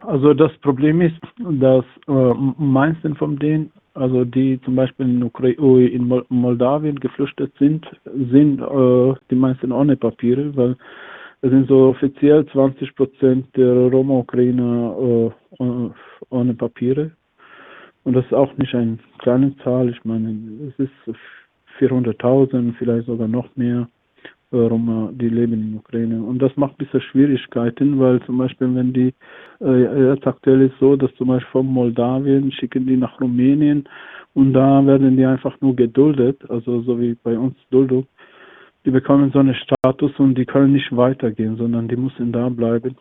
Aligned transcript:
Also 0.00 0.32
das 0.34 0.52
Problem 0.58 1.00
ist, 1.02 1.20
dass 1.38 1.84
äh, 2.08 2.34
meisten 2.58 3.14
von 3.16 3.38
denen, 3.38 3.70
also 3.94 4.24
die 4.24 4.60
zum 4.64 4.76
Beispiel 4.76 5.06
in, 5.06 5.22
Ukra 5.22 5.48
in 5.48 6.22
Moldawien 6.28 6.98
geflüchtet 6.98 7.52
sind, 7.58 7.86
sind 8.04 8.60
äh, 8.60 9.14
die 9.30 9.34
meisten 9.34 9.72
ohne 9.72 9.96
Papiere, 9.96 10.56
weil 10.56 10.76
es 11.42 11.50
sind 11.50 11.68
so 11.68 11.88
offiziell 11.90 12.46
20 12.46 12.94
Prozent 12.96 13.46
der 13.56 13.90
Roma-Ukrainer 13.90 15.30
äh, 15.58 15.90
ohne 16.30 16.54
Papiere. 16.54 17.10
Und 18.04 18.14
das 18.14 18.24
ist 18.24 18.34
auch 18.34 18.56
nicht 18.56 18.74
eine 18.74 18.98
kleine 19.18 19.54
Zahl. 19.58 19.90
Ich 19.90 20.04
meine, 20.04 20.38
es 20.68 20.78
ist 20.78 21.16
400.000, 21.78 22.74
vielleicht 22.78 23.06
sogar 23.06 23.28
noch 23.28 23.48
mehr 23.56 23.88
Roma, 24.52 25.10
die 25.12 25.28
leben 25.28 25.52
in 25.52 25.76
Ukraine. 25.76 26.22
Und 26.22 26.40
das 26.40 26.56
macht 26.56 26.72
ein 26.72 26.84
bisschen 26.84 27.00
Schwierigkeiten, 27.00 27.98
weil 27.98 28.20
zum 28.22 28.38
Beispiel, 28.38 28.74
wenn 28.74 28.92
die, 28.92 29.14
äh, 29.60 30.08
jetzt 30.08 30.26
aktuell 30.26 30.62
ist 30.62 30.78
so, 30.80 30.96
dass 30.96 31.14
zum 31.14 31.28
Beispiel 31.28 31.50
von 31.52 31.66
Moldawien 31.66 32.50
schicken 32.52 32.86
die 32.86 32.96
nach 32.96 33.20
Rumänien 33.20 33.88
und 34.34 34.52
da 34.52 34.84
werden 34.84 35.16
die 35.16 35.24
einfach 35.24 35.60
nur 35.60 35.76
geduldet, 35.76 36.38
also 36.50 36.80
so 36.82 37.00
wie 37.00 37.16
bei 37.22 37.38
uns 37.38 37.56
Duldung. 37.70 38.06
Die 38.84 38.90
bekommen 38.90 39.30
so 39.32 39.38
einen 39.38 39.54
Status 39.54 40.12
und 40.18 40.36
die 40.36 40.46
können 40.46 40.72
nicht 40.72 40.96
weitergehen, 40.96 41.56
sondern 41.56 41.86
die 41.86 41.96
müssen 41.96 42.32
da 42.32 42.48
bleiben. 42.48 42.96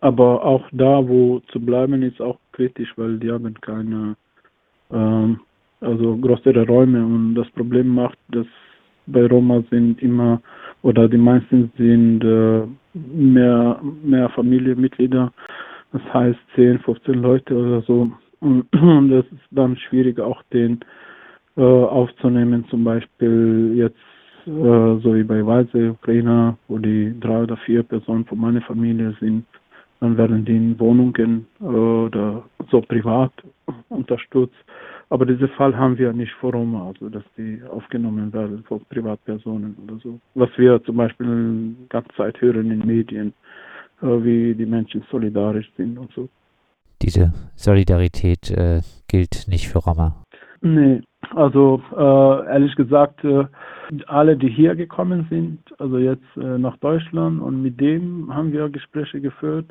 Aber 0.00 0.44
auch 0.44 0.64
da, 0.72 1.06
wo 1.06 1.40
zu 1.52 1.60
bleiben, 1.60 2.02
ist 2.02 2.20
auch 2.20 2.38
kritisch, 2.52 2.92
weil 2.96 3.18
die 3.18 3.30
haben 3.30 3.54
keine, 3.60 4.16
ähm, 4.92 5.40
also 5.80 6.16
größere 6.16 6.66
Räume 6.66 7.04
und 7.04 7.34
das 7.34 7.48
Problem 7.50 7.88
macht, 7.88 8.18
dass 8.28 8.46
bei 9.06 9.26
Roma 9.26 9.62
sind 9.70 10.02
immer 10.02 10.40
oder 10.82 11.08
die 11.08 11.18
meisten 11.18 11.72
sind 11.76 12.22
äh, 12.24 12.62
mehr, 12.94 13.80
mehr 14.02 14.28
Familienmitglieder, 14.30 15.32
das 15.92 16.02
heißt 16.12 16.38
10, 16.54 16.78
15 16.80 17.14
Leute 17.14 17.56
oder 17.56 17.82
so. 17.82 18.10
Und, 18.40 18.66
und 18.76 19.10
das 19.10 19.24
ist 19.26 19.48
dann 19.50 19.76
schwierig 19.76 20.20
auch 20.20 20.42
den 20.52 20.80
äh, 21.56 21.62
aufzunehmen, 21.62 22.64
zum 22.68 22.84
Beispiel 22.84 23.72
jetzt 23.76 23.96
äh, 24.46 24.50
so 24.50 25.14
wie 25.14 25.24
bei 25.24 25.44
Weise 25.44 25.90
Ukrainer, 25.90 26.56
wo 26.68 26.78
die 26.78 27.18
drei 27.18 27.42
oder 27.42 27.56
vier 27.58 27.82
Personen 27.82 28.24
von 28.26 28.38
meiner 28.38 28.60
Familie 28.62 29.16
sind, 29.20 29.44
dann 30.00 30.16
werden 30.16 30.44
die 30.44 30.56
in 30.56 30.78
Wohnungen 30.78 31.46
äh, 31.60 31.64
oder 31.64 32.44
so 32.70 32.80
privat 32.80 33.32
unterstützt. 33.88 34.54
Aber 35.08 35.24
diesen 35.24 35.48
Fall 35.50 35.76
haben 35.76 35.96
wir 35.98 36.12
nicht 36.12 36.32
vor 36.40 36.52
Roma, 36.52 36.88
also 36.88 37.08
dass 37.08 37.22
die 37.36 37.60
aufgenommen 37.70 38.32
werden 38.32 38.64
von 38.64 38.80
Privatpersonen 38.88 39.76
oder 39.84 39.98
so. 40.02 40.18
Was 40.34 40.50
wir 40.56 40.82
zum 40.82 40.96
Beispiel 40.96 41.26
die 41.80 41.88
ganze 41.88 42.12
Zeit 42.16 42.40
hören 42.40 42.70
in 42.72 42.84
Medien, 42.84 43.32
äh, 44.02 44.06
wie 44.06 44.54
die 44.54 44.66
Menschen 44.66 45.04
solidarisch 45.10 45.70
sind 45.76 45.96
und 45.96 46.10
so. 46.12 46.28
Diese 47.02 47.32
Solidarität 47.54 48.50
äh, 48.50 48.80
gilt 49.06 49.46
nicht 49.48 49.68
für 49.68 49.78
Roma. 49.78 50.22
Nee, 50.62 51.02
also 51.34 51.80
äh, 51.96 52.46
ehrlich 52.52 52.74
gesagt, 52.74 53.22
äh, 53.24 53.44
alle, 54.06 54.36
die 54.36 54.48
hier 54.48 54.74
gekommen 54.74 55.26
sind, 55.30 55.60
also 55.78 55.98
jetzt 55.98 56.36
äh, 56.36 56.58
nach 56.58 56.76
Deutschland 56.78 57.40
und 57.40 57.62
mit 57.62 57.80
dem 57.80 58.34
haben 58.34 58.52
wir 58.52 58.68
Gespräche 58.68 59.20
geführt. 59.20 59.66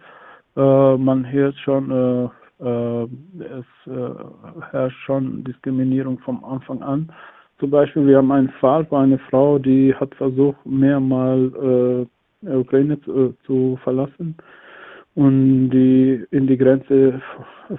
Äh, 0.56 0.98
man 0.98 1.30
hört 1.30 1.58
schon 1.58 2.32
es 2.60 3.66
äh, 3.88 4.10
herrscht 4.72 4.98
schon 5.06 5.44
Diskriminierung 5.44 6.20
vom 6.20 6.44
Anfang 6.44 6.82
an. 6.82 7.12
Zum 7.60 7.70
Beispiel, 7.70 8.06
wir 8.08 8.18
haben 8.18 8.32
einen 8.32 8.50
Fall 8.62 8.84
bei 8.84 9.00
einer 9.00 9.20
Frau, 9.30 9.60
die 9.60 9.94
hat 9.96 10.14
versucht, 10.16 10.58
mehrmal 10.66 12.08
äh, 12.44 12.56
Ukraine 12.56 13.00
zu, 13.02 13.36
zu, 13.46 13.80
verlassen. 13.84 14.36
Und 15.16 15.70
die 15.70 16.26
in 16.32 16.48
die 16.48 16.58
Grenze, 16.58 17.22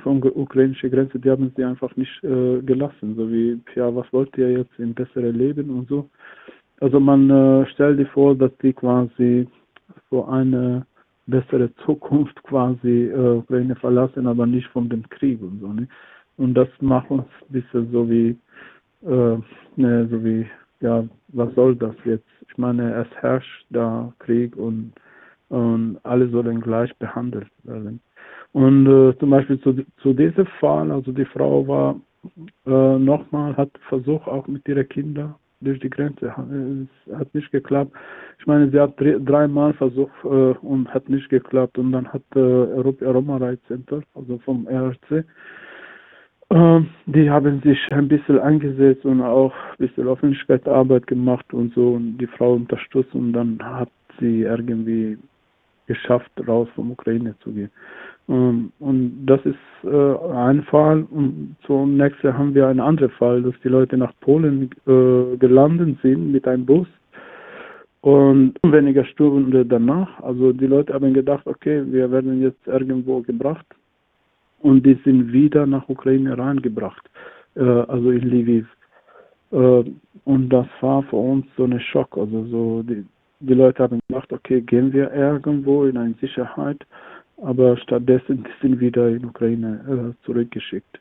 von 0.02 0.22
ukrainische 0.22 0.88
Grenze, 0.88 1.18
die 1.18 1.30
haben 1.30 1.52
sie 1.54 1.64
einfach 1.64 1.94
nicht 1.96 2.24
äh, 2.24 2.62
gelassen. 2.62 3.14
So 3.14 3.30
wie, 3.30 3.60
ja, 3.74 3.94
was 3.94 4.10
wollt 4.12 4.36
ihr 4.38 4.50
jetzt 4.50 4.78
in 4.78 4.94
bessere 4.94 5.30
Leben 5.30 5.70
und 5.70 5.88
so. 5.88 6.08
Also 6.80 6.98
man 6.98 7.28
äh, 7.30 7.66
stellt 7.66 7.98
sich 7.98 8.08
vor, 8.08 8.34
dass 8.34 8.50
die 8.62 8.72
quasi 8.72 9.46
vor 10.08 10.32
eine 10.32 10.86
bessere 11.26 11.74
Zukunft 11.84 12.42
quasi 12.44 13.06
äh, 13.06 13.38
Ukraine 13.38 13.76
verlassen, 13.76 14.26
aber 14.26 14.46
nicht 14.46 14.68
von 14.68 14.88
dem 14.88 15.08
Krieg 15.08 15.40
und 15.42 15.60
so. 15.60 15.72
Ne? 15.72 15.88
Und 16.36 16.54
das 16.54 16.68
macht 16.80 17.10
uns 17.10 17.24
ein 17.48 17.52
bisschen 17.52 17.90
so 17.90 18.08
wie, 18.08 18.36
äh, 19.02 19.38
ne, 19.76 20.08
so 20.10 20.24
wie, 20.24 20.46
ja, 20.80 21.04
was 21.28 21.54
soll 21.54 21.74
das 21.76 21.94
jetzt? 22.04 22.28
Ich 22.48 22.58
meine, 22.58 22.94
es 22.94 23.22
herrscht 23.22 23.66
da 23.70 24.12
Krieg 24.18 24.56
und, 24.56 24.92
und 25.48 25.98
alle 26.04 26.28
sollen 26.28 26.60
gleich 26.60 26.94
behandelt 26.96 27.48
werden. 27.64 28.00
Und 28.52 28.86
äh, 28.86 29.18
zum 29.18 29.30
Beispiel 29.30 29.60
zu, 29.60 29.84
zu 29.98 30.12
diesem 30.12 30.46
Fall, 30.60 30.90
also 30.90 31.12
die 31.12 31.24
Frau 31.26 31.66
war 31.66 32.00
äh, 32.66 32.98
nochmal, 32.98 33.56
hat 33.56 33.70
versucht 33.88 34.26
auch 34.26 34.46
mit 34.46 34.66
ihren 34.68 34.88
Kindern 34.88 35.34
durch 35.66 35.80
die 35.80 35.90
Grenze. 35.90 36.32
Es 37.08 37.18
hat 37.18 37.34
nicht 37.34 37.50
geklappt. 37.50 37.92
Ich 38.38 38.46
meine, 38.46 38.70
sie 38.70 38.80
hat 38.80 38.94
dreimal 38.98 39.72
versucht 39.74 40.12
äh, 40.24 40.54
und 40.62 40.92
hat 40.92 41.08
nicht 41.08 41.28
geklappt. 41.28 41.78
Und 41.78 41.92
dann 41.92 42.12
hat 42.12 42.22
äh, 42.34 42.40
Roma 42.40 43.36
Right 43.38 43.60
Center, 43.66 44.02
also 44.14 44.38
vom 44.38 44.66
RRC, 44.68 45.24
äh, 46.50 46.80
die 47.06 47.30
haben 47.30 47.60
sich 47.62 47.78
ein 47.90 48.08
bisschen 48.08 48.38
eingesetzt 48.38 49.04
und 49.04 49.20
auch 49.20 49.52
ein 49.52 49.86
bisschen 49.86 50.06
Öffentlichkeitsarbeit 50.06 51.06
gemacht 51.06 51.52
und 51.52 51.74
so 51.74 51.94
und 51.94 52.18
die 52.18 52.26
Frau 52.26 52.54
unterstützt 52.54 53.14
und 53.14 53.32
dann 53.32 53.58
hat 53.62 53.90
sie 54.20 54.42
irgendwie 54.42 55.18
geschafft, 55.86 56.30
raus 56.46 56.68
vom 56.74 56.92
Ukraine 56.92 57.34
zu 57.40 57.52
gehen. 57.52 57.70
Ähm, 58.28 58.72
und 58.80 59.26
das 59.26 59.40
ist 59.44 59.56
äh, 59.84 60.34
ein 60.34 60.62
Fall. 60.64 61.06
Und 61.10 61.56
zum 61.66 61.96
nächsten 61.96 62.36
haben 62.36 62.54
wir 62.54 62.66
einen 62.68 62.80
anderen 62.80 63.10
Fall, 63.10 63.42
dass 63.42 63.54
die 63.62 63.68
Leute 63.68 63.96
nach 63.96 64.12
Polen 64.20 64.70
äh, 64.86 65.36
gelandet 65.36 65.98
sind 66.02 66.32
mit 66.32 66.46
einem 66.46 66.66
Bus. 66.66 66.88
Und 68.00 68.54
weniger 68.62 69.04
Stunden 69.04 69.68
danach, 69.68 70.22
also 70.22 70.52
die 70.52 70.66
Leute 70.66 70.94
haben 70.94 71.12
gedacht, 71.12 71.44
okay, 71.46 71.82
wir 71.86 72.08
werden 72.10 72.40
jetzt 72.40 72.64
irgendwo 72.66 73.20
gebracht. 73.20 73.66
Und 74.60 74.86
die 74.86 74.98
sind 75.04 75.32
wieder 75.32 75.66
nach 75.66 75.88
Ukraine 75.88 76.38
reingebracht, 76.38 77.10
äh, 77.56 77.62
also 77.62 78.10
in 78.10 78.30
Lviv. 78.30 78.66
Und 79.50 80.48
das 80.48 80.66
war 80.80 81.04
für 81.04 81.16
uns 81.16 81.46
so 81.56 81.64
ein 81.64 81.78
Schock. 81.78 82.18
Also 82.18 82.44
so 82.46 82.82
die, 82.82 83.06
die 83.38 83.54
Leute 83.54 83.84
haben 83.84 84.00
gedacht, 84.08 84.32
okay, 84.32 84.60
gehen 84.60 84.92
wir 84.92 85.12
irgendwo 85.12 85.84
in 85.84 85.96
eine 85.96 86.14
Sicherheit 86.20 86.84
aber 87.42 87.76
stattdessen 87.78 88.46
sind 88.60 88.80
wieder 88.80 89.08
in 89.08 89.24
Ukraine 89.24 90.14
äh, 90.14 90.24
zurückgeschickt. 90.24 91.00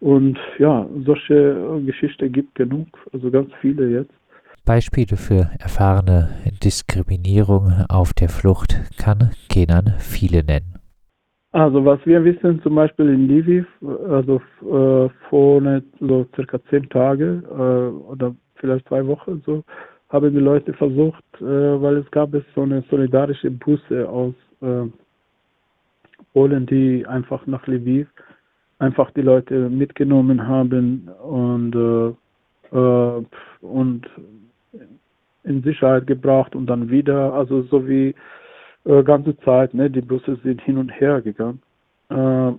Und 0.00 0.38
ja, 0.58 0.86
solche 1.04 1.82
Geschichten 1.84 2.32
gibt 2.32 2.54
genug, 2.54 2.88
also 3.12 3.30
ganz 3.30 3.50
viele 3.60 3.90
jetzt. 3.90 4.12
Beispiele 4.64 5.16
für 5.16 5.50
erfahrene 5.58 6.28
Diskriminierung 6.62 7.84
auf 7.88 8.12
der 8.14 8.28
Flucht 8.28 8.80
kann 8.98 9.30
Kenan 9.48 9.94
viele 9.98 10.44
nennen. 10.44 10.76
Also 11.52 11.84
was 11.84 11.98
wir 12.04 12.22
wissen, 12.24 12.62
zum 12.62 12.76
Beispiel 12.76 13.08
in 13.08 13.28
Lviv, 13.28 13.66
also 14.08 14.40
äh, 14.62 15.08
vor 15.28 15.82
so 15.98 16.26
circa 16.36 16.60
zehn 16.70 16.88
Tage 16.90 17.42
äh, 17.50 18.12
oder 18.12 18.34
vielleicht 18.54 18.86
zwei 18.86 19.04
Wochen 19.06 19.42
so, 19.44 19.64
haben 20.10 20.32
die 20.32 20.40
Leute 20.40 20.72
versucht, 20.74 21.24
äh, 21.40 21.44
weil 21.44 21.96
es 21.96 22.10
gab 22.12 22.32
es 22.34 22.44
so 22.54 22.62
eine 22.62 22.84
solidarische 22.88 23.50
Busse 23.50 24.08
aus 24.08 24.34
äh, 24.62 24.86
Polen, 26.32 26.66
die 26.66 27.06
einfach 27.06 27.46
nach 27.46 27.66
Lviv 27.66 28.08
einfach 28.78 29.10
die 29.12 29.22
Leute 29.22 29.68
mitgenommen 29.68 30.46
haben 30.46 31.08
und, 31.22 31.74
äh, 31.74 32.76
äh, 32.76 33.24
und 33.60 34.06
in 35.44 35.62
Sicherheit 35.62 36.06
gebracht 36.06 36.54
und 36.56 36.66
dann 36.66 36.90
wieder, 36.90 37.32
also 37.32 37.62
so 37.62 37.86
wie 37.86 38.14
äh, 38.84 39.02
ganze 39.02 39.36
Zeit, 39.40 39.74
ne, 39.74 39.90
die 39.90 40.00
Busse 40.00 40.38
sind 40.42 40.60
hin 40.62 40.78
und 40.78 40.88
her 40.88 41.20
gegangen. 41.20 41.60
Äh, 42.08 42.52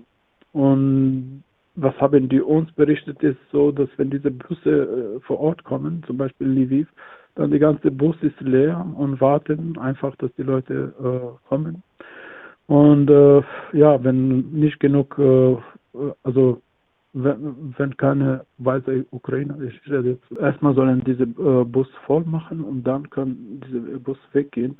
und 0.53 1.43
was 1.75 1.99
haben 1.99 2.29
die 2.29 2.41
uns 2.41 2.71
berichtet, 2.73 3.21
ist 3.23 3.37
so, 3.51 3.71
dass 3.71 3.89
wenn 3.97 4.09
diese 4.09 4.31
Busse 4.31 4.69
äh, 4.69 5.19
vor 5.21 5.39
Ort 5.39 5.63
kommen, 5.63 6.03
zum 6.05 6.17
Beispiel 6.17 6.47
Lviv, 6.47 6.87
dann 7.35 7.51
die 7.51 7.59
ganze 7.59 7.89
Bus 7.89 8.15
ist 8.21 8.39
leer 8.41 8.85
und 8.95 9.21
warten 9.21 9.77
einfach, 9.77 10.15
dass 10.17 10.33
die 10.35 10.43
Leute 10.43 10.93
äh, 10.99 11.47
kommen. 11.47 11.81
Und 12.67 13.09
äh, 13.09 13.41
ja, 13.73 14.03
wenn 14.03 14.51
nicht 14.51 14.79
genug, 14.79 15.17
äh, 15.19 15.57
also 16.23 16.61
wenn, 17.13 17.73
wenn 17.77 17.97
keine 17.97 18.45
weiße 18.59 19.05
Ukrainer 19.11 19.57
ist, 19.59 19.75
jetzt 19.85 20.31
erstmal 20.39 20.73
sollen 20.75 21.03
diese 21.05 21.23
äh, 21.23 21.65
Bus 21.65 21.87
voll 22.05 22.23
machen 22.23 22.61
und 22.63 22.83
dann 22.83 23.09
kann 23.09 23.61
dieser 23.65 23.99
Bus 23.99 24.17
weggehen. 24.31 24.77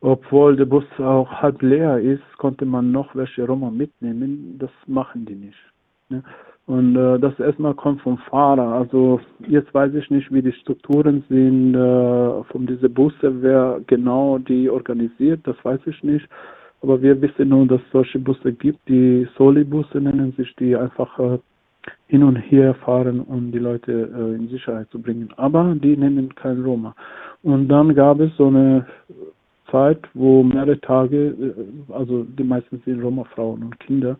Obwohl 0.00 0.56
der 0.56 0.66
Bus 0.66 0.84
auch 0.98 1.30
halb 1.30 1.62
leer 1.62 1.98
ist, 1.98 2.22
konnte 2.36 2.66
man 2.66 2.92
noch 2.92 3.14
welche 3.14 3.46
Roma 3.46 3.70
mitnehmen. 3.70 4.56
Das 4.58 4.70
machen 4.86 5.24
die 5.24 5.34
nicht. 5.34 5.58
Ne? 6.10 6.22
Und 6.66 6.96
äh, 6.96 7.18
das 7.18 7.38
erstmal 7.40 7.74
kommt 7.74 8.02
vom 8.02 8.18
Fahrer. 8.18 8.74
Also 8.74 9.20
jetzt 9.48 9.72
weiß 9.72 9.94
ich 9.94 10.10
nicht, 10.10 10.30
wie 10.30 10.42
die 10.42 10.52
Strukturen 10.52 11.24
sind 11.30 11.74
äh, 11.74 12.44
von 12.44 12.66
diese 12.66 12.90
Busse, 12.90 13.42
wer 13.42 13.80
genau 13.86 14.36
die 14.36 14.68
organisiert, 14.68 15.40
das 15.44 15.56
weiß 15.62 15.80
ich 15.86 16.02
nicht 16.02 16.28
aber 16.84 17.00
wir 17.00 17.18
wissen 17.22 17.48
nur, 17.48 17.66
dass 17.66 17.80
es 17.80 17.92
solche 17.92 18.18
Busse 18.18 18.52
gibt, 18.52 18.86
die 18.90 19.26
Soli-Busse 19.38 20.02
nennen 20.02 20.34
sich, 20.36 20.54
die 20.56 20.76
einfach 20.76 21.18
äh, 21.18 21.38
hin 22.08 22.22
und 22.22 22.36
her 22.36 22.74
fahren, 22.74 23.20
um 23.20 23.50
die 23.50 23.58
Leute 23.58 23.90
äh, 24.14 24.34
in 24.34 24.48
Sicherheit 24.48 24.90
zu 24.90 25.00
bringen. 25.00 25.32
Aber 25.38 25.74
die 25.82 25.96
nennen 25.96 26.34
kein 26.34 26.62
Roma. 26.62 26.94
Und 27.42 27.68
dann 27.70 27.94
gab 27.94 28.20
es 28.20 28.36
so 28.36 28.48
eine 28.48 28.86
Zeit, 29.70 30.00
wo 30.12 30.42
mehrere 30.42 30.78
Tage, 30.78 31.28
äh, 31.28 31.92
also 31.92 32.24
die 32.24 32.44
meisten 32.44 32.82
sind 32.84 33.02
Roma-Frauen 33.02 33.62
und 33.62 33.80
Kinder, 33.80 34.18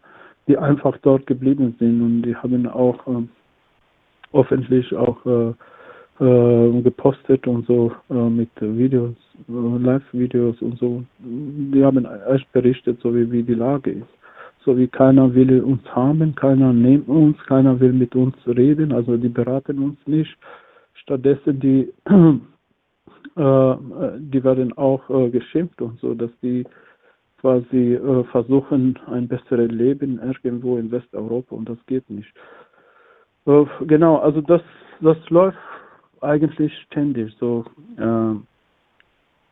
die 0.48 0.56
einfach 0.56 0.96
dort 1.02 1.26
geblieben 1.26 1.74
sind 1.78 2.00
und 2.00 2.22
die 2.22 2.34
haben 2.34 2.66
auch 2.66 3.06
äh, 3.06 3.26
öffentlich 4.32 4.90
auch 4.96 5.18
äh, 5.26 5.52
äh, 6.24 6.80
gepostet 6.80 7.46
und 7.46 7.66
so 7.66 7.92
äh, 8.08 8.14
mit 8.14 8.48
Videos, 8.58 9.16
Live-Videos 9.48 10.60
und 10.62 10.78
so. 10.78 11.04
Die 11.18 11.84
haben 11.84 12.06
echt 12.28 12.50
berichtet, 12.52 13.00
so 13.00 13.14
wie, 13.14 13.30
wie 13.30 13.42
die 13.42 13.54
Lage 13.54 13.90
ist. 13.90 14.08
So 14.64 14.76
wie 14.76 14.88
keiner 14.88 15.34
will 15.34 15.60
uns 15.60 15.84
haben, 15.94 16.34
keiner 16.34 16.72
nimmt 16.72 17.08
uns, 17.08 17.36
keiner 17.46 17.78
will 17.80 17.92
mit 17.92 18.14
uns 18.16 18.34
reden, 18.46 18.92
also 18.92 19.16
die 19.16 19.28
beraten 19.28 19.78
uns 19.78 19.98
nicht. 20.06 20.34
Stattdessen 20.94 21.60
die, 21.60 21.92
äh, 23.36 23.76
die 24.18 24.42
werden 24.42 24.72
auch 24.78 25.08
äh, 25.10 25.28
geschimpft 25.28 25.82
und 25.82 26.00
so, 26.00 26.14
dass 26.14 26.30
die 26.42 26.64
quasi 27.42 27.94
äh, 27.94 28.24
versuchen, 28.24 28.98
ein 29.06 29.28
besseres 29.28 29.70
Leben 29.70 30.18
irgendwo 30.18 30.78
in 30.78 30.90
Westeuropa 30.90 31.54
und 31.54 31.68
das 31.68 31.78
geht 31.86 32.08
nicht. 32.08 32.32
Äh, 33.44 33.66
genau, 33.86 34.16
also 34.16 34.40
das, 34.40 34.62
das 35.02 35.18
läuft 35.28 35.58
eigentlich 36.22 36.72
ständig 36.86 37.34
so. 37.38 37.66
Äh, 37.98 38.36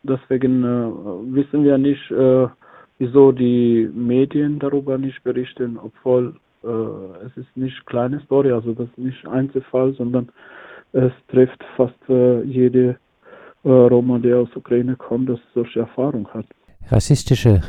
deswegen 0.02 0.64
äh, 0.64 1.34
wissen 1.34 1.64
wir 1.64 1.78
nicht, 1.78 2.10
äh, 2.10 2.48
wieso 2.98 3.32
die 3.32 3.90
Medien 3.94 4.58
darüber 4.58 4.98
nicht 4.98 5.22
berichten, 5.24 5.78
obwohl 5.78 6.36
äh, 6.64 7.26
es 7.26 7.36
ist 7.36 7.56
nicht 7.56 7.84
kleine 7.86 8.20
Story, 8.20 8.52
also 8.52 8.72
das 8.74 8.88
ist 8.88 8.98
nicht 8.98 9.26
Einzelfall, 9.26 9.94
sondern 9.94 10.30
es 10.92 11.12
trifft 11.28 11.62
fast 11.76 11.94
äh, 12.08 12.42
jede 12.42 12.96
äh, 13.64 13.68
Roma, 13.68 14.18
der 14.18 14.38
aus 14.38 14.54
Ukraine 14.54 14.96
kommt, 14.96 15.28
das 15.28 15.40
solche 15.54 15.80
Erfahrung 15.80 16.28
hat. 16.28 16.46
Rassistische 16.90 17.60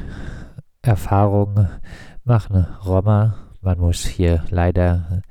Erfahrungen 0.82 1.70
machen 2.26 2.66
Roma. 2.86 3.36
Man 3.62 3.80
muss 3.80 4.06
hier 4.06 4.44
leider 4.50 5.22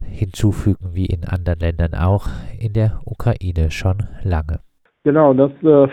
hinzufügen, 0.00 0.90
wie 0.92 1.06
in 1.06 1.24
anderen 1.24 1.58
Ländern 1.58 1.94
auch, 1.94 2.28
in 2.58 2.72
der 2.72 3.00
Ukraine 3.04 3.70
schon 3.70 4.04
lange. 4.22 4.60
Genau, 5.02 5.34
das 5.34 5.50
äh, 5.62 5.88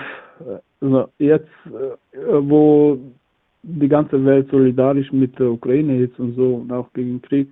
also 0.82 1.10
jetzt, 1.20 1.50
äh, 1.66 2.18
wo 2.20 2.98
die 3.64 3.88
ganze 3.88 4.24
Welt 4.26 4.50
solidarisch 4.50 5.12
mit 5.12 5.38
der 5.38 5.52
Ukraine 5.52 6.00
ist 6.04 6.20
und 6.20 6.36
so 6.36 6.56
und 6.56 6.72
auch 6.72 6.92
gegen 6.94 7.22
Krieg, 7.22 7.48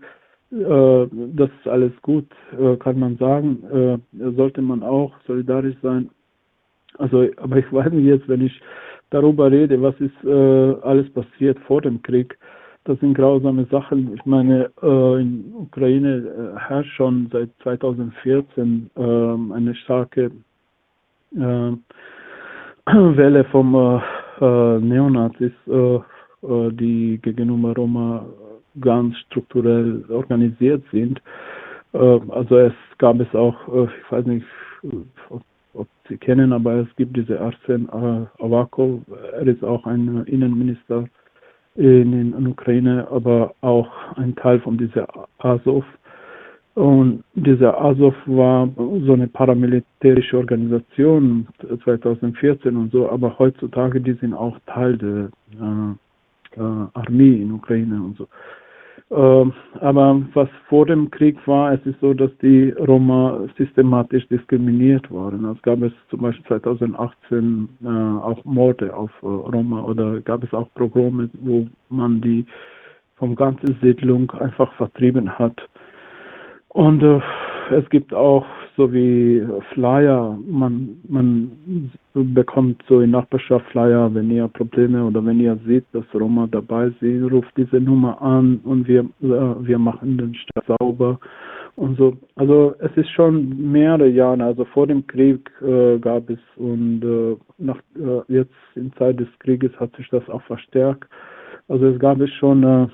äh, 0.51 1.07
das 1.35 1.49
ist 1.59 1.67
alles 1.67 1.91
gut, 2.01 2.27
äh, 2.59 2.75
kann 2.77 2.99
man 2.99 3.17
sagen. 3.17 3.63
Äh, 3.71 4.31
sollte 4.31 4.61
man 4.61 4.83
auch 4.83 5.13
solidarisch 5.27 5.75
sein. 5.81 6.09
Also, 6.97 7.27
aber 7.37 7.57
ich 7.57 7.71
weiß 7.71 7.91
nicht 7.91 8.05
jetzt, 8.05 8.27
wenn 8.27 8.41
ich 8.41 8.61
darüber 9.11 9.51
rede, 9.51 9.81
was 9.81 9.95
ist 9.99 10.23
äh, 10.23 10.75
alles 10.81 11.09
passiert 11.11 11.59
vor 11.59 11.81
dem 11.81 12.01
Krieg, 12.01 12.37
das 12.85 12.99
sind 12.99 13.13
grausame 13.13 13.65
Sachen. 13.65 14.13
Ich 14.15 14.25
meine, 14.25 14.71
äh, 14.81 15.21
in 15.21 15.53
Ukraine 15.55 16.55
äh, 16.55 16.59
herrscht 16.59 16.93
schon 16.95 17.29
seit 17.31 17.49
2014 17.61 18.89
äh, 18.95 19.01
eine 19.01 19.75
starke 19.75 20.31
äh, 21.35 21.71
Welle 23.17 23.43
vom 23.45 23.75
äh, 23.75 23.99
äh, 24.45 24.79
Neonazis, 24.79 25.51
die 26.41 27.19
gegenüber 27.21 27.75
Roma 27.75 28.25
ganz 28.79 29.17
strukturell 29.27 30.05
organisiert 30.09 30.81
sind. 30.89 31.21
also 31.91 32.57
es 32.57 32.73
gab 32.97 33.19
es 33.19 33.35
auch, 33.35 33.57
ich 33.67 34.11
weiß 34.11 34.25
nicht, 34.25 34.45
ob, 35.29 35.41
ob 35.73 35.87
Sie 36.07 36.15
kennen, 36.15 36.53
aber 36.53 36.75
es 36.75 36.87
gibt 36.95 37.17
diese 37.17 37.41
Arsen 37.41 37.89
Avakov, 37.89 39.01
er 39.33 39.47
ist 39.47 39.65
auch 39.65 39.85
ein 39.85 40.23
Innenminister 40.27 41.09
in, 41.75 42.33
in 42.33 42.47
Ukraine, 42.47 43.05
aber 43.11 43.53
auch 43.59 43.89
ein 44.15 44.35
Teil 44.35 44.61
von 44.61 44.77
dieser 44.77 45.07
Azov. 45.39 45.83
Und 46.79 47.25
dieser 47.35 47.77
Azov 47.81 48.15
war 48.25 48.69
so 49.05 49.11
eine 49.11 49.27
paramilitärische 49.27 50.37
Organisation 50.37 51.45
2014 51.83 52.73
und 52.77 52.93
so, 52.93 53.09
aber 53.09 53.37
heutzutage 53.37 53.99
die 53.99 54.13
sind 54.13 54.33
auch 54.33 54.57
Teil 54.65 54.97
der 54.97 55.29
äh, 55.59 56.57
äh, 56.57 56.87
Armee 56.93 57.41
in 57.41 57.51
Ukraine 57.51 58.01
und 58.01 58.15
so. 58.15 58.27
Ähm, 59.11 59.51
aber 59.81 60.21
was 60.33 60.47
vor 60.69 60.85
dem 60.85 61.11
Krieg 61.11 61.35
war, 61.45 61.73
es 61.73 61.85
ist 61.85 61.99
so, 61.99 62.13
dass 62.13 62.31
die 62.41 62.69
Roma 62.69 63.41
systematisch 63.57 64.25
diskriminiert 64.29 65.11
waren. 65.11 65.43
Es 65.53 65.61
gab 65.63 65.81
es 65.81 65.91
zum 66.09 66.21
Beispiel 66.21 66.45
2018 66.45 67.67
äh, 67.83 67.87
auch 67.87 68.45
Morde 68.45 68.95
auf 68.95 69.11
äh, 69.21 69.25
Roma 69.25 69.81
oder 69.81 70.21
gab 70.21 70.45
es 70.45 70.53
auch 70.53 70.73
Programme, 70.75 71.29
wo 71.41 71.67
man 71.89 72.21
die 72.21 72.45
vom 73.17 73.35
ganzen 73.35 73.77
Siedlung 73.81 74.31
einfach 74.31 74.71
vertrieben 74.75 75.37
hat. 75.37 75.59
Und 76.69 77.03
äh, 77.03 77.19
es 77.71 77.89
gibt 77.89 78.13
auch 78.13 78.45
so 78.77 78.93
wie 78.93 79.45
Flyer, 79.73 80.37
man, 80.47 81.01
man 81.09 81.91
bekommt 82.13 82.81
so 82.87 83.01
in 83.01 83.11
Nachbarschaft 83.11 83.65
Flyer, 83.71 84.13
wenn 84.13 84.31
ihr 84.31 84.47
Probleme 84.47 85.03
oder 85.03 85.25
wenn 85.25 85.39
ihr 85.39 85.59
seht, 85.65 85.83
dass 85.91 86.05
Roma 86.13 86.47
dabei 86.49 86.89
sind, 87.01 87.29
ruft 87.29 87.51
diese 87.57 87.79
Nummer 87.81 88.21
an 88.21 88.61
und 88.63 88.87
wir, 88.87 89.01
äh, 89.01 89.67
wir 89.67 89.77
machen 89.77 90.17
den 90.17 90.33
Stadt 90.33 90.65
sauber 90.79 91.19
und 91.75 91.97
so. 91.97 92.15
Also 92.35 92.73
es 92.79 92.95
ist 92.95 93.09
schon 93.09 93.71
mehrere 93.71 94.07
Jahre, 94.07 94.43
also 94.43 94.63
vor 94.65 94.87
dem 94.87 95.05
Krieg 95.07 95.51
äh, 95.61 95.97
gab 95.99 96.29
es 96.29 96.39
und 96.55 97.03
äh, 97.03 97.35
nach, 97.57 97.79
äh, 97.95 98.33
jetzt 98.33 98.55
in 98.75 98.93
Zeit 98.93 99.19
des 99.19 99.27
Krieges 99.39 99.77
hat 99.79 99.93
sich 99.97 100.07
das 100.09 100.27
auch 100.29 100.43
verstärkt. 100.43 101.05
Also 101.67 101.87
es 101.87 101.99
gab 101.99 102.21
es 102.21 102.31
schon 102.35 102.63
äh, 102.63 102.87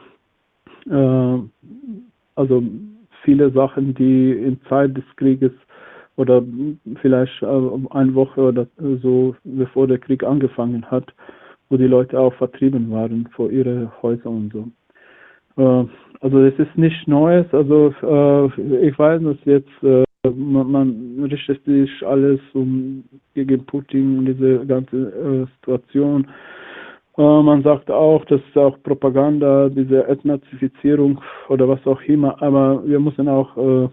äh, 0.90 1.40
also 2.36 2.64
viele 3.26 3.52
Sachen, 3.52 3.94
die 3.96 4.32
in 4.32 4.62
Zeit 4.70 4.96
des 4.96 5.04
Krieges 5.18 5.52
oder 6.16 6.42
vielleicht 7.02 7.42
äh, 7.42 7.70
eine 7.90 8.16
Woche 8.16 8.42
oder 8.42 8.68
so, 9.02 9.36
bevor 9.44 9.88
der 9.88 9.98
Krieg 9.98 10.24
angefangen 10.24 10.90
hat, 10.90 11.14
wo 11.70 11.78
die 11.78 11.88
Leute 11.88 12.18
auch 12.18 12.34
vertrieben 12.36 12.90
waren 12.92 13.28
vor 13.36 13.52
ihre 13.52 13.92
Häuser 14.02 14.30
und 14.30 14.54
so. 14.54 15.62
Äh, 15.62 15.88
also 16.22 16.40
es 16.40 16.58
ist 16.58 16.78
nicht 16.78 17.08
Neues, 17.08 17.46
also 17.52 17.94
äh, 18.02 18.88
ich 18.88 18.98
weiß, 18.98 19.22
dass 19.24 19.38
jetzt 19.44 20.08
man, 20.24 20.72
man, 20.72 21.28
richtet 21.30 21.64
sich 21.66 21.92
alles 22.06 22.40
um 22.54 23.04
gegen 23.36 23.64
Putin 23.66 24.20
und 24.20 24.26
diese 24.26 24.66
ganze 24.66 25.48
Situation. 25.58 26.28
Man 27.18 27.64
sagt 27.64 27.90
auch, 27.90 28.26
das 28.26 28.42
ist 28.48 28.58
auch 28.58 28.78
Propaganda, 28.84 29.70
diese 29.70 30.08
Ethnazifizierung 30.08 31.22
oder 31.50 31.68
was 31.68 31.86
auch 31.86 32.02
immer, 32.02 32.42
aber 32.42 32.86
wir 32.86 33.00
müssen 33.00 33.30
auch 33.30 33.90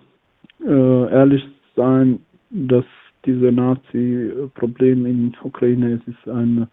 ehrlich 0.65 1.45
sein, 1.77 2.19
dass 2.51 2.85
diese 3.25 3.53
Nazi-Problem 3.53 5.07
in 5.07 5.33
Ukraine 5.43 5.95
ist, 5.95 6.09
ist 6.09 6.29
eine, 6.29 6.69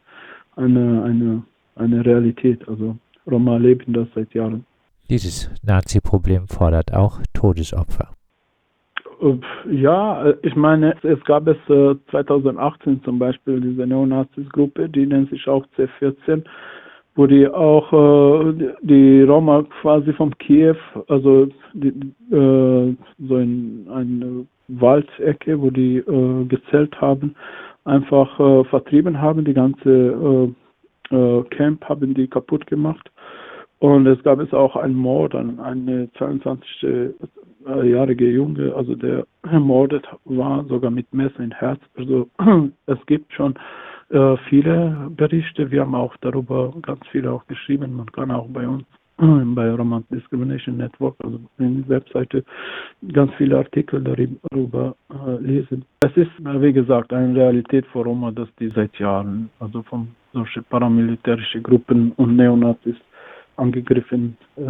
eine, 0.55 1.03
eine, 1.03 1.43
eine 1.75 2.05
Realität. 2.05 2.67
Also 2.67 2.97
Roma 3.29 3.57
leben 3.57 3.93
das 3.93 4.07
seit 4.15 4.33
Jahren. 4.33 4.65
Dieses 5.09 5.49
Nazi-Problem 5.63 6.47
fordert 6.47 6.93
auch 6.93 7.19
Todesopfer. 7.33 8.09
Ja, 9.69 10.33
ich 10.43 10.55
meine, 10.55 10.95
es 11.03 11.21
gab 11.25 11.47
es 11.47 11.57
2018 12.11 12.93
äh, 12.93 13.01
zum 13.03 13.19
Beispiel 13.19 13.59
diese 13.59 13.85
Neonazis-Gruppe, 13.85 14.87
die 14.87 15.05
nennt 15.05 15.29
sich 15.29 15.45
auch 15.47 15.65
C14, 15.77 16.43
wo 17.15 17.27
die 17.27 17.47
auch 17.47 17.91
äh, 17.91 18.53
die 18.81 19.23
Roma 19.23 19.63
quasi 19.81 20.13
vom 20.13 20.37
Kiew, 20.37 20.77
also 21.09 21.49
die, 21.73 21.89
äh, 22.33 22.95
so 23.27 23.37
in 23.37 23.87
eine 23.93 24.45
Waldecke, 24.69 25.59
wo 25.59 25.69
die 25.69 25.97
äh, 25.97 26.45
gezählt 26.45 26.99
haben, 27.01 27.35
einfach 27.83 28.39
äh, 28.39 28.63
vertrieben 28.65 29.19
haben. 29.21 29.43
Die 29.43 29.53
ganze 29.53 30.53
äh, 31.11 31.15
äh 31.15 31.43
Camp 31.49 31.83
haben 31.89 32.13
die 32.13 32.27
kaputt 32.27 32.67
gemacht. 32.67 33.11
Und 33.79 34.07
es 34.07 34.21
gab 34.23 34.39
es 34.39 34.53
auch 34.53 34.75
einen 34.75 34.95
Mord 34.95 35.35
an 35.35 35.59
eine 35.59 36.09
22-jährige 37.65 38.29
Junge, 38.29 38.73
also 38.75 38.95
der 38.95 39.25
ermordet 39.43 40.07
war, 40.25 40.63
sogar 40.65 40.91
mit 40.91 41.11
Messer 41.13 41.39
in 41.39 41.51
Herz. 41.51 41.79
Also 41.97 42.29
es 42.85 42.97
gibt 43.05 43.33
schon 43.33 43.55
äh, 44.09 44.37
viele 44.49 45.09
Berichte. 45.15 45.69
Wir 45.71 45.81
haben 45.81 45.95
auch 45.95 46.15
darüber 46.21 46.73
ganz 46.81 47.01
viele 47.11 47.31
auch 47.31 47.45
geschrieben. 47.47 47.95
Man 47.95 48.11
kann 48.11 48.31
auch 48.31 48.47
bei 48.47 48.67
uns 48.67 48.83
bei 49.17 49.69
Roma 49.71 50.01
Discrimination 50.09 50.77
Network, 50.77 51.15
also 51.23 51.39
in 51.57 51.81
der 51.81 51.89
Webseite, 51.89 52.43
ganz 53.13 53.31
viele 53.37 53.57
Artikel 53.57 54.01
darüber 54.01 54.95
äh, 55.09 55.41
lesen. 55.41 55.85
Es 56.01 56.15
ist, 56.15 56.31
wie 56.39 56.73
gesagt, 56.73 57.11
eine 57.11 57.35
Realität 57.35 57.85
für 57.87 58.03
Roma, 58.03 58.31
dass 58.31 58.47
die 58.59 58.69
seit 58.69 58.97
Jahren, 58.97 59.49
also 59.59 59.83
von 59.83 60.07
solchen 60.33 60.63
paramilitärischen 60.65 61.63
Gruppen 61.63 62.13
und 62.13 62.35
Neonazis 62.35 62.95
angegriffen 63.57 64.37
äh, 64.55 64.61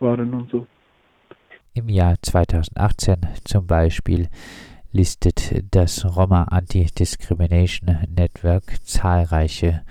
waren 0.00 0.32
und 0.32 0.50
so. 0.50 0.66
Im 1.74 1.88
Jahr 1.88 2.16
2018 2.20 3.20
zum 3.44 3.66
Beispiel 3.66 4.28
listet 4.90 5.64
das 5.70 6.04
Roma 6.04 6.42
Anti-Discrimination 6.44 7.96
Network 8.14 8.84
zahlreiche 8.84 9.82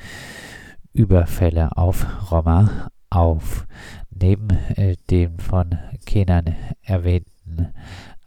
Überfälle 0.94 1.76
auf 1.76 2.32
Roma 2.32 2.92
auf. 3.10 3.66
Neben 4.12 4.50
äh, 4.76 4.96
dem 5.10 5.40
von 5.40 5.80
Kenan 6.06 6.56
erwähnten 6.84 7.74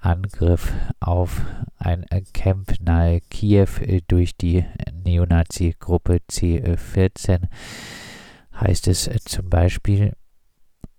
Angriff 0.00 0.72
auf 0.98 1.42
ein 1.78 2.04
Camp 2.32 2.74
nahe 2.80 3.20
Kiew 3.30 3.68
durch 4.08 4.36
die 4.36 4.64
Neonazi-Gruppe 5.04 6.18
C14 6.28 7.42
heißt 8.60 8.88
es 8.88 9.08
zum 9.26 9.48
Beispiel, 9.48 10.12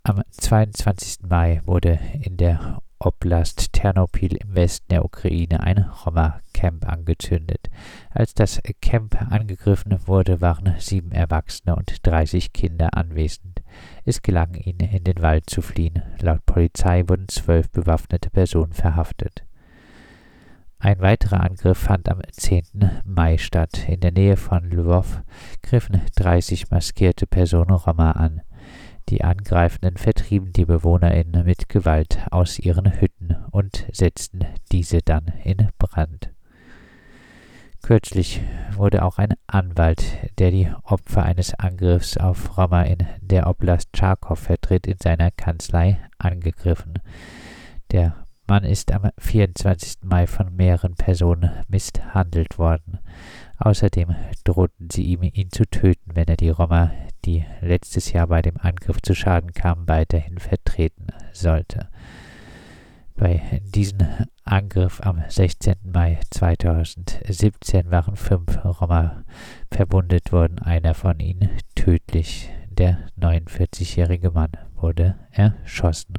am 0.05 0.21
22. 0.29 1.27
Mai 1.27 1.61
wurde 1.65 1.99
in 2.21 2.37
der 2.37 2.79
Oblast 2.99 3.73
Ternopil 3.73 4.35
im 4.35 4.53
Westen 4.53 4.89
der 4.89 5.03
Ukraine 5.03 5.61
ein 5.61 5.79
Roma-Camp 5.79 6.87
angezündet. 6.87 7.71
Als 8.11 8.35
das 8.35 8.61
Camp 8.81 9.19
angegriffen 9.31 9.97
wurde, 10.05 10.41
waren 10.41 10.75
sieben 10.77 11.11
Erwachsene 11.11 11.75
und 11.75 12.05
30 12.05 12.53
Kinder 12.53 12.95
anwesend. 12.95 13.63
Es 14.05 14.21
gelang 14.21 14.53
ihnen, 14.53 14.79
in 14.79 15.03
den 15.03 15.23
Wald 15.23 15.49
zu 15.49 15.63
fliehen. 15.63 16.03
Laut 16.21 16.45
Polizei 16.45 17.03
wurden 17.07 17.27
zwölf 17.27 17.71
bewaffnete 17.71 18.29
Personen 18.29 18.73
verhaftet. 18.73 19.43
Ein 20.77 20.99
weiterer 20.99 21.41
Angriff 21.41 21.79
fand 21.79 22.09
am 22.09 22.21
10. 22.31 23.01
Mai 23.05 23.39
statt. 23.39 23.89
In 23.89 24.01
der 24.01 24.11
Nähe 24.11 24.37
von 24.37 24.69
Lwów 24.69 25.23
griffen 25.63 25.99
30 26.15 26.69
maskierte 26.69 27.25
Personen 27.25 27.71
Roma 27.71 28.11
an. 28.11 28.41
Die 29.09 29.23
Angreifenden 29.23 29.97
vertrieben 29.97 30.51
die 30.51 30.65
BewohnerInnen 30.65 31.45
mit 31.45 31.69
Gewalt 31.69 32.25
aus 32.31 32.57
ihren 32.57 32.99
Hütten 32.99 33.35
und 33.51 33.85
setzten 33.91 34.45
diese 34.71 35.01
dann 35.01 35.31
in 35.43 35.69
Brand. 35.77 36.31
Kürzlich 37.83 38.41
wurde 38.71 39.03
auch 39.03 39.19
ein 39.19 39.35
Anwalt, 39.45 40.03
der 40.39 40.49
die 40.49 40.71
Opfer 40.83 41.21
eines 41.21 41.53
Angriffs 41.53 42.17
auf 42.17 42.57
Roma 42.57 42.81
in 42.81 43.05
der 43.21 43.45
Oblast 43.45 43.89
Charkow 43.95 44.39
vertritt, 44.39 44.87
in 44.87 44.97
seiner 44.97 45.29
Kanzlei 45.29 45.99
angegriffen. 46.17 46.95
Der 47.91 48.25
Mann 48.47 48.63
ist 48.63 48.91
am 48.91 49.11
24. 49.19 49.97
Mai 50.01 50.25
von 50.25 50.55
mehreren 50.55 50.95
Personen 50.95 51.51
misshandelt 51.67 52.57
worden. 52.57 52.97
Außerdem 53.57 54.15
drohten 54.43 54.89
sie 54.91 55.03
ihm, 55.03 55.23
ihn 55.23 55.51
zu 55.51 55.65
töten, 55.65 56.11
wenn 56.13 56.27
er 56.27 56.37
die 56.37 56.49
Roma, 56.49 56.91
die 57.23 57.45
letztes 57.61 58.11
Jahr 58.11 58.27
bei 58.27 58.41
dem 58.41 58.57
Angriff 58.57 59.01
zu 59.01 59.15
Schaden 59.15 59.53
kamen, 59.53 59.87
weiterhin 59.87 60.39
vertreten 60.39 61.07
sollte. 61.31 61.87
Bei 63.15 63.61
diesem 63.63 63.99
Angriff 64.43 64.99
am 65.01 65.23
16. 65.27 65.75
Mai 65.93 66.19
2017 66.31 67.89
waren 67.89 68.17
fünf 68.17 68.63
Roma 68.65 69.23
verwundet 69.71 70.33
worden, 70.33 70.59
einer 70.59 70.93
von 70.93 71.19
ihnen 71.19 71.49
tödlich. 71.75 72.49
Der 72.69 73.07
49-jährige 73.17 74.31
Mann 74.31 74.51
wurde 74.75 75.15
erschossen. 75.31 76.15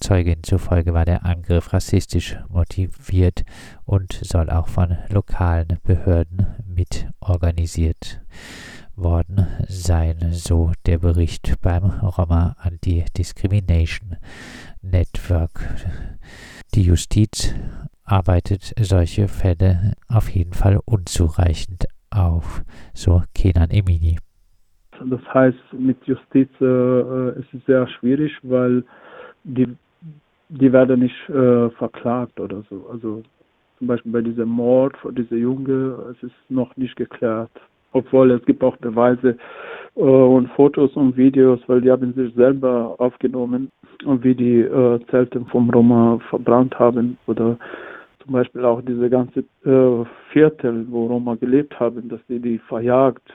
Zeugin 0.00 0.42
zufolge 0.42 0.94
war 0.94 1.04
der 1.04 1.26
Angriff 1.26 1.72
rassistisch 1.72 2.36
motiviert 2.48 3.44
und 3.84 4.12
soll 4.12 4.48
auch 4.50 4.66
von 4.66 4.96
lokalen 5.10 5.78
Behörden 5.84 6.46
mit 6.66 7.06
organisiert 7.20 8.20
worden 8.96 9.46
sein, 9.68 10.16
so 10.32 10.72
der 10.86 10.98
Bericht 10.98 11.60
beim 11.62 11.84
Roma 11.84 12.56
Anti-Discrimination 12.58 14.16
Network. 14.82 15.60
Die 16.74 16.82
Justiz 16.82 17.54
arbeitet 18.04 18.72
solche 18.80 19.28
Fälle 19.28 19.92
auf 20.08 20.28
jeden 20.30 20.54
Fall 20.54 20.80
unzureichend 20.84 21.86
auf, 22.10 22.62
so 22.94 23.22
Kenan 23.34 23.70
Emini. 23.70 24.18
Das 25.04 25.20
heißt, 25.32 25.58
mit 25.72 25.98
Justiz 26.06 26.50
äh, 26.60 26.64
äh 26.64 27.38
ist 27.40 27.54
es 27.54 27.64
sehr 27.66 27.86
schwierig, 27.88 28.32
weil 28.42 28.84
die 29.44 29.76
die 30.50 30.72
werden 30.72 31.00
nicht 31.00 31.28
äh, 31.28 31.70
verklagt 31.70 32.38
oder 32.40 32.62
so. 32.68 32.86
Also 32.90 33.22
zum 33.78 33.86
Beispiel 33.86 34.12
bei 34.12 34.20
diesem 34.20 34.48
Mord 34.48 34.96
von 34.98 35.14
dieser 35.14 35.36
Junge, 35.36 35.96
es 36.10 36.22
ist 36.22 36.34
noch 36.48 36.76
nicht 36.76 36.96
geklärt. 36.96 37.50
Obwohl 37.92 38.30
es 38.32 38.44
gibt 38.44 38.62
auch 38.62 38.76
Beweise 38.76 39.36
äh, 39.96 40.00
und 40.00 40.48
Fotos 40.50 40.94
und 40.96 41.16
Videos, 41.16 41.60
weil 41.66 41.80
die 41.80 41.90
haben 41.90 42.12
sich 42.14 42.34
selber 42.34 42.94
aufgenommen 42.98 43.70
und 44.04 44.22
wie 44.24 44.34
die 44.34 44.60
äh, 44.60 45.00
Zelte 45.10 45.40
vom 45.50 45.70
Roma 45.70 46.18
verbrannt 46.28 46.78
haben 46.78 47.18
oder 47.26 47.56
zum 48.22 48.32
Beispiel 48.32 48.64
auch 48.64 48.82
diese 48.82 49.08
ganze 49.08 49.40
äh, 49.64 50.04
Viertel, 50.32 50.86
wo 50.90 51.06
Roma 51.06 51.34
gelebt 51.36 51.78
haben, 51.80 52.08
dass 52.08 52.20
die 52.28 52.38
die 52.38 52.58
verjagt 52.58 53.28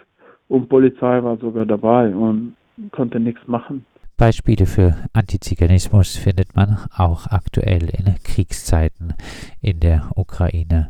und 0.48 0.70
Polizei 0.70 1.24
war 1.24 1.38
sogar 1.38 1.66
dabei 1.66 2.14
und 2.16 2.56
konnte 2.92 3.20
nichts 3.20 3.46
machen. 3.48 3.86
Beispiele 4.18 4.66
für 4.66 4.96
Antiziganismus 5.12 6.16
findet 6.16 6.56
man 6.56 6.78
auch 6.96 7.28
aktuell 7.28 7.90
in 7.90 8.16
Kriegszeiten 8.24 9.14
in 9.60 9.82
der 9.82 10.10
Ukraine. 10.16 10.90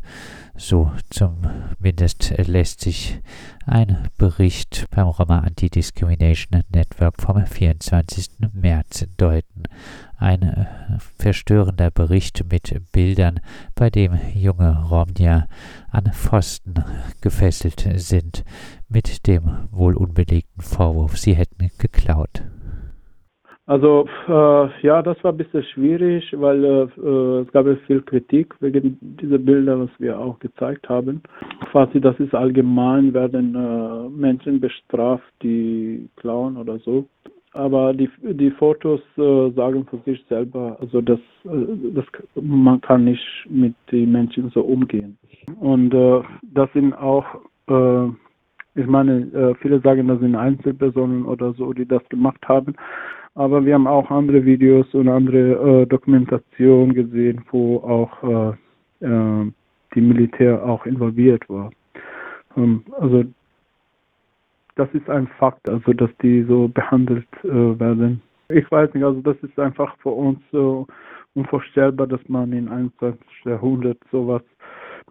So 0.55 0.91
zumindest 1.10 2.34
lässt 2.38 2.82
sich 2.82 3.20
ein 3.65 4.10
Bericht 4.17 4.86
beim 4.91 5.08
Roma 5.08 5.39
Anti-Discrimination 5.39 6.62
Network 6.72 7.20
vom 7.20 7.44
24. 7.44 8.29
März 8.53 9.08
deuten. 9.17 9.63
Ein 10.17 10.44
äh, 10.44 10.65
verstörender 11.17 11.89
Bericht 11.89 12.46
mit 12.50 12.79
Bildern, 12.91 13.39
bei 13.74 13.89
dem 13.89 14.20
junge 14.36 14.86
Romnia 14.88 15.48
an 15.89 16.13
Pfosten 16.13 16.75
gefesselt 17.22 17.86
sind, 17.96 18.46
mit 18.88 19.25
dem 19.25 19.67
wohl 19.72 19.96
unbelegten 19.98 20.62
Vorwurf, 20.62 21.17
sie 21.17 21.36
hätten 21.36 21.72
geklaut. 21.79 22.44
Also 23.67 24.07
äh, 24.27 24.86
ja, 24.86 25.01
das 25.01 25.22
war 25.24 25.31
ein 25.31 25.38
bisschen 25.38 25.63
schwierig, 25.63 26.31
weil 26.38 26.63
äh, 26.63 26.84
äh, 27.01 27.41
es 27.41 27.51
gab 27.51 27.65
viel 27.88 28.01
Kritik 28.03 28.53
wegen 28.60 28.98
dieser 29.01 29.39
Bilder, 29.39 29.79
was 29.79 29.89
wir 29.98 30.19
auch 30.19 30.38
gezeigt 30.38 30.88
haben. 30.88 31.24
Quasi, 31.72 32.00
das 32.00 32.19
ist 32.19 32.36
allgemein, 32.36 33.13
werden 33.15 33.55
äh, 33.55 34.10
Menschen 34.10 34.60
bestraft, 34.60 35.25
die 35.41 36.07
klauen 36.17 36.57
oder 36.57 36.77
so. 36.79 37.07
Aber 37.53 37.93
die, 37.93 38.10
die 38.22 38.51
Fotos 38.51 39.01
äh, 39.17 39.50
sagen 39.51 39.88
für 39.89 39.98
sich 40.05 40.24
selber, 40.29 40.77
also 40.79 41.01
das, 41.01 41.19
äh, 41.45 41.91
das, 41.95 42.05
man 42.36 42.79
kann 42.81 43.05
nicht 43.05 43.25
mit 43.50 43.74
den 43.91 44.12
Menschen 44.12 44.51
so 44.51 44.62
umgehen. 44.62 45.17
Und 45.60 45.89
das 45.89 46.74
sind 46.74 46.93
auch 46.93 47.25
ich 47.67 48.86
meine, 48.86 49.55
viele 49.62 49.79
sagen, 49.81 50.07
das 50.07 50.19
sind 50.19 50.36
Einzelpersonen 50.36 51.25
oder 51.25 51.53
so, 51.53 51.74
die 51.74 51.88
das 51.88 52.07
gemacht 52.10 52.48
haben. 52.48 52.75
Aber 53.36 53.65
wir 53.65 53.74
haben 53.74 53.88
auch 53.88 54.10
andere 54.10 54.46
Videos 54.46 54.94
und 54.94 55.10
andere 55.10 55.82
äh, 55.82 55.86
Dokumentation 55.86 56.94
gesehen, 56.94 57.44
wo 57.51 57.77
auch 57.77 58.56
äh, 59.01 59.06
äh, 59.06 59.51
die 59.94 60.01
Militär 60.01 60.65
auch 60.65 60.86
involviert 60.86 61.48
war. 61.50 61.70
Ähm, 62.56 62.84
also 62.98 63.25
das 64.75 64.89
ist 64.94 65.10
ein 65.10 65.27
Fakt, 65.39 65.70
also 65.70 65.94
dass 65.94 66.10
die 66.22 66.44
so 66.44 66.70
behandelt 66.70 67.27
äh, 67.44 67.80
werden. 67.80 68.22
Ich 68.50 68.70
weiß 68.72 68.94
nicht, 68.94 69.04
also 69.04 69.22
das 69.22 69.38
ist 69.42 69.60
einfach 69.60 69.96
für 69.98 70.10
uns 70.10 70.39
so 70.51 70.88
unvorstellbar, 71.34 72.08
dass 72.08 72.22
man 72.30 72.54
in 72.54 72.70
21. 72.70 73.20
Jahrhundert 73.44 73.98
sowas 74.12 74.44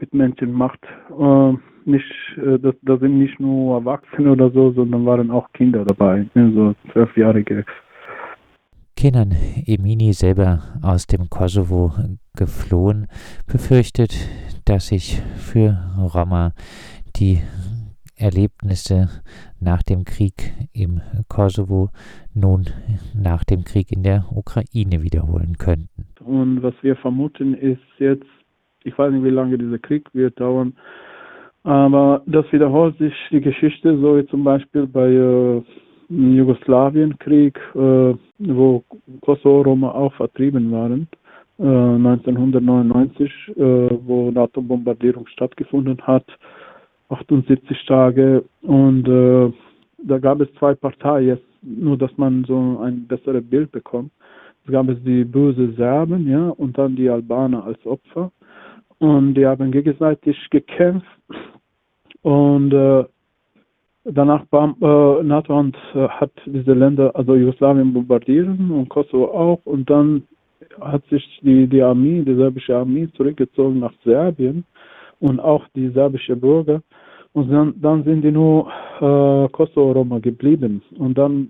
mit 0.01 0.13
Menschen 0.15 0.53
macht. 0.53 0.81
Äh, 1.11 1.53
nicht, 1.85 2.11
äh, 2.39 2.59
da 2.83 2.97
sind 2.97 3.19
nicht 3.19 3.39
nur 3.39 3.77
Erwachsene 3.79 4.33
oder 4.33 4.51
so, 4.51 4.73
sondern 4.73 5.05
waren 5.05 5.31
auch 5.31 5.53
Kinder 5.53 5.85
dabei, 5.85 6.27
ne, 6.35 6.53
so 6.55 6.75
zwölfjährige 6.93 7.65
Kenan 9.05 9.33
Emini, 9.67 10.15
selber 10.15 10.63
aus 10.81 11.07
dem 11.07 11.29
Kosovo 11.29 11.93
geflohen, 12.35 13.07
befürchtet, 13.47 14.15
dass 14.65 14.89
sich 14.89 15.21
für 15.37 15.77
Roma 15.99 16.55
die 17.15 17.41
Erlebnisse 18.17 19.11
nach 19.61 19.83
dem 19.83 20.05
Krieg 20.05 20.55
im 20.73 21.03
Kosovo 21.29 21.91
nun 22.33 22.65
nach 23.15 23.45
dem 23.45 23.65
Krieg 23.65 23.93
in 23.93 24.05
der 24.05 24.25
Ukraine 24.35 25.03
wiederholen 25.03 25.59
könnten. 25.59 26.07
Und 26.25 26.63
was 26.63 26.73
wir 26.81 26.97
vermuten 26.97 27.53
ist 27.53 27.83
jetzt, 27.99 28.25
ich 28.85 28.97
weiß 28.97 29.13
nicht, 29.13 29.25
wie 29.25 29.29
lange 29.29 29.59
dieser 29.59 29.81
Krieg 29.81 30.09
wird 30.15 30.41
dauern, 30.41 30.73
aber 31.63 32.23
das 32.25 32.51
wiederholt 32.53 32.97
sich 32.97 33.13
die 33.31 33.43
Geschichte, 33.43 33.99
so 33.99 34.17
wie 34.17 34.27
zum 34.29 34.45
Beispiel 34.45 34.87
bei 34.87 35.11
äh, 35.11 35.63
Jugoslawienkrieg, 36.09 37.59
äh, 37.75 38.15
wo 38.39 38.85
Kosovo-Roma 39.23 39.93
auch 39.93 40.13
vertrieben 40.15 40.71
waren, 40.73 41.09
1999, 41.59 43.31
äh, 43.57 43.63
wo 44.05 44.31
NATO-Bombardierung 44.33 45.27
stattgefunden 45.29 45.99
hat, 46.03 46.27
78 47.11 47.87
Tage. 47.87 48.45
Und 48.63 49.07
äh, 49.07 49.53
da 49.99 50.19
gab 50.19 50.41
es 50.41 50.53
zwei 50.59 50.75
Parteien, 50.75 51.39
nur 51.63 51.97
dass 51.97 52.11
man 52.17 52.45
so 52.45 52.81
ein 52.83 53.07
besseres 53.07 53.45
Bild 53.49 53.71
bekommt. 53.71 54.11
Es 54.67 54.73
gab 54.73 54.89
es 54.89 55.03
die 55.05 55.25
böse 55.25 55.73
Serben, 55.75 56.27
ja, 56.29 56.49
und 56.49 56.77
dann 56.77 56.97
die 56.97 57.09
Albaner 57.09 57.65
als 57.65 57.85
Opfer. 57.87 58.33
Und 58.99 59.35
die 59.35 59.47
haben 59.47 59.71
gegenseitig 59.71 60.37
gekämpft. 60.51 61.07
Und 62.23 62.73
äh, 62.73 63.05
danach 64.05 64.45
Bam, 64.47 64.77
äh, 64.81 65.23
NATO 65.23 65.59
und, 65.59 65.77
äh, 65.95 66.09
hat 66.09 66.33
diese 66.47 66.73
Länder, 66.73 67.15
also 67.15 67.35
Jugoslawien 67.35 67.93
bombardieren 67.93 68.71
und 68.71 68.89
Kosovo 68.89 69.27
auch. 69.27 69.61
Und 69.65 69.89
dann 69.89 70.25
hat 70.81 71.05
sich 71.07 71.23
die, 71.43 71.67
die 71.67 71.83
Armee, 71.83 72.23
die 72.23 72.35
serbische 72.35 72.77
Armee 72.77 73.09
zurückgezogen 73.17 73.81
nach 73.81 73.93
Serbien 74.05 74.65
und 75.21 75.41
auch 75.41 75.67
die 75.75 75.89
serbische 75.89 76.37
Bürger. 76.37 76.83
Und 77.33 77.51
dann, 77.51 77.75
dann 77.81 78.05
sind 78.05 78.23
die 78.23 78.31
nur 78.31 78.69
äh, 79.01 79.49
Kosovo-Roma 79.49 80.19
geblieben. 80.21 80.83
Und 80.99 81.19
dann 81.19 81.49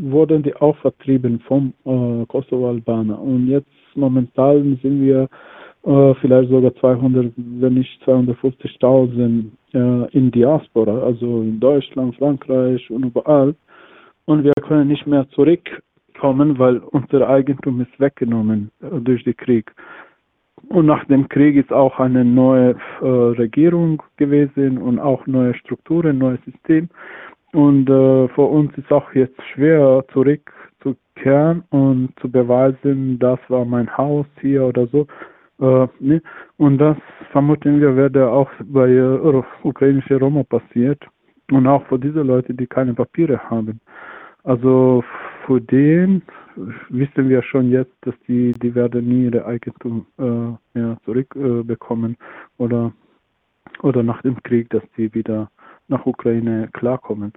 wurden 0.00 0.42
die 0.42 0.54
auch 0.56 0.76
vertrieben 0.78 1.40
vom 1.40 1.72
äh, 1.84 2.26
Kosovo-Albaner. 2.26 3.20
Und 3.20 3.48
jetzt 3.48 3.70
momentan 3.94 4.78
sind 4.82 5.00
wir 5.02 5.28
äh, 5.84 6.14
vielleicht 6.20 6.50
sogar 6.50 6.74
200, 6.76 7.32
wenn 7.36 7.74
nicht 7.74 8.02
250.000 8.04 9.44
äh, 9.74 10.16
in 10.16 10.30
Diaspora, 10.30 10.98
also 11.00 11.42
in 11.42 11.58
Deutschland, 11.58 12.14
Frankreich 12.16 12.88
und 12.90 13.06
überall. 13.06 13.54
Und 14.26 14.44
wir 14.44 14.52
können 14.62 14.88
nicht 14.88 15.06
mehr 15.06 15.28
zurückkommen, 15.30 16.58
weil 16.58 16.78
unser 16.78 17.28
Eigentum 17.28 17.80
ist 17.80 17.98
weggenommen 17.98 18.70
äh, 18.80 19.00
durch 19.00 19.24
den 19.24 19.36
Krieg. 19.36 19.72
Und 20.68 20.86
nach 20.86 21.04
dem 21.06 21.28
Krieg 21.28 21.56
ist 21.56 21.72
auch 21.72 21.98
eine 21.98 22.24
neue 22.24 22.76
äh, 23.00 23.06
Regierung 23.06 24.02
gewesen 24.16 24.78
und 24.78 25.00
auch 25.00 25.26
neue 25.26 25.54
Strukturen, 25.54 26.18
neues 26.18 26.40
System. 26.44 26.88
Und 27.52 27.90
äh, 27.90 28.28
für 28.28 28.42
uns 28.42 28.72
ist 28.78 28.90
auch 28.92 29.12
jetzt 29.14 29.40
schwer 29.52 30.04
zurückzukehren 30.12 31.64
und 31.70 32.10
zu 32.20 32.30
beweisen, 32.30 33.18
das 33.18 33.38
war 33.48 33.64
mein 33.64 33.94
Haus 33.96 34.26
hier 34.40 34.64
oder 34.64 34.86
so. 34.86 35.06
Äh, 35.62 35.86
ne? 36.00 36.20
Und 36.56 36.78
das 36.78 36.96
vermuten 37.30 37.80
wir, 37.80 37.94
werde 37.96 38.28
auch 38.28 38.50
bei 38.64 38.88
äh, 38.90 39.42
ukrainischen 39.62 40.18
Roma 40.18 40.42
passiert. 40.42 41.02
Und 41.50 41.66
auch 41.66 41.86
für 41.86 41.98
diese 41.98 42.22
Leute, 42.22 42.52
die 42.52 42.66
keine 42.66 42.94
Papiere 42.94 43.38
haben. 43.48 43.80
Also 44.42 45.04
für 45.46 45.60
den 45.60 46.22
wissen 46.88 47.28
wir 47.28 47.42
schon 47.42 47.70
jetzt, 47.70 47.94
dass 48.00 48.14
die, 48.26 48.52
die 48.52 48.74
werden 48.74 49.08
nie 49.08 49.26
ihre 49.26 49.44
Eigentum 49.46 50.06
äh, 50.18 50.78
ja, 50.78 50.96
zurückbekommen 51.04 52.16
äh, 52.18 52.62
oder, 52.62 52.92
oder 53.82 54.02
nach 54.02 54.20
dem 54.22 54.42
Krieg, 54.42 54.68
dass 54.70 54.82
die 54.96 55.14
wieder 55.14 55.50
nach 55.88 56.04
Ukraine 56.06 56.68
klarkommen. 56.72 57.32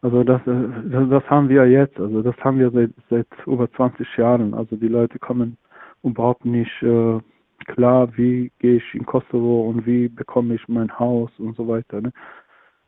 Also 0.00 0.24
das, 0.24 0.40
äh, 0.46 0.68
das, 0.90 1.08
das 1.10 1.24
haben 1.28 1.50
wir 1.50 1.68
jetzt, 1.68 2.00
also 2.00 2.22
das 2.22 2.36
haben 2.38 2.58
wir 2.58 2.70
seit, 2.70 2.90
seit 3.10 3.26
über 3.46 3.70
20 3.72 4.16
Jahren. 4.16 4.54
Also 4.54 4.76
die 4.76 4.88
Leute 4.88 5.18
kommen 5.18 5.58
überhaupt 6.02 6.44
nicht 6.44 6.82
äh, 6.82 7.20
klar, 7.66 8.08
wie 8.16 8.50
gehe 8.58 8.76
ich 8.76 8.94
in 8.94 9.06
Kosovo 9.06 9.68
und 9.68 9.86
wie 9.86 10.08
bekomme 10.08 10.54
ich 10.54 10.68
mein 10.68 10.98
Haus 10.98 11.30
und 11.38 11.56
so 11.56 11.66
weiter. 11.68 12.00
Ne? 12.00 12.12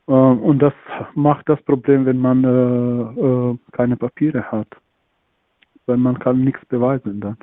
Äh, 0.08 0.12
und 0.12 0.60
das 0.60 0.74
macht 1.14 1.48
das 1.48 1.60
Problem, 1.62 2.06
wenn 2.06 2.18
man 2.18 2.44
äh, 2.44 3.20
äh, 3.20 3.58
keine 3.72 3.96
Papiere 3.96 4.42
hat 4.50 4.68
weil 5.86 5.96
man 5.96 6.18
kann 6.18 6.44
nichts 6.44 6.64
beweisen 6.66 7.20
dann. 7.20 7.36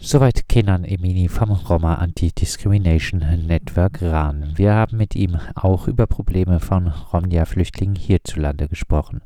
Soweit 0.00 0.48
Kenan 0.48 0.84
Emini 0.84 1.28
vom 1.28 1.50
Roma 1.50 1.94
Anti-Discrimination 1.94 3.20
Network 3.48 4.00
RAN. 4.00 4.52
Wir 4.54 4.74
haben 4.74 4.96
mit 4.96 5.16
ihm 5.16 5.38
auch 5.56 5.88
über 5.88 6.06
Probleme 6.06 6.60
von 6.60 6.86
Romnia-Flüchtlingen 6.86 7.96
hierzulande 7.96 8.68
gesprochen. 8.68 9.22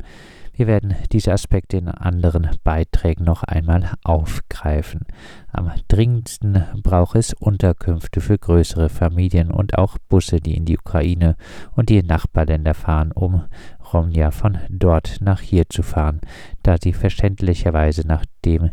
Wir 0.55 0.67
werden 0.67 0.95
diese 1.13 1.33
Aspekte 1.33 1.79
in 1.79 1.89
anderen 1.89 2.51
Beiträgen 2.63 3.25
noch 3.25 3.43
einmal 3.43 3.93
aufgreifen. 4.05 5.07
Am 5.51 5.71
dringendsten 5.89 6.65
braucht 6.83 7.17
es 7.17 7.33
Unterkünfte 7.33 8.21
für 8.21 8.37
größere 8.37 8.91
Familien 8.91 9.51
und 9.51 9.79
auch 9.79 9.97
Busse, 10.09 10.41
die 10.41 10.57
in 10.57 10.67
die 10.67 10.79
Ukraine 10.79 11.37
und 11.75 11.89
die 11.89 12.03
Nachbarländer 12.03 12.75
fahren, 12.75 13.13
um 13.13 13.45
Romja 13.93 14.31
von 14.31 14.59
dort 14.69 15.19
nach 15.21 15.41
hier 15.41 15.69
zu 15.69 15.83
fahren, 15.83 16.21
da 16.63 16.77
sie 16.83 16.93
verständlicherweise, 16.93 18.07
nachdem 18.07 18.71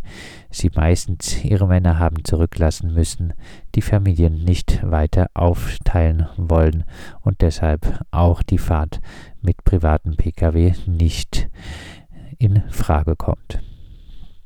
sie 0.50 0.72
meistens 0.76 1.44
ihre 1.44 1.68
Männer 1.68 2.00
haben 2.00 2.24
zurücklassen 2.24 2.94
müssen, 2.94 3.34
die 3.76 3.82
Familien 3.82 4.44
nicht 4.44 4.80
weiter 4.84 5.28
aufteilen 5.34 6.28
wollen 6.38 6.84
und 7.22 7.42
deshalb 7.42 8.04
auch 8.12 8.42
die 8.42 8.58
Fahrt 8.58 9.00
mit 9.42 9.64
privaten 9.64 10.16
Pkw 10.16 10.74
nicht 10.86 11.50
in 12.38 12.64
Frage 12.70 13.16
kommt. 13.16 13.62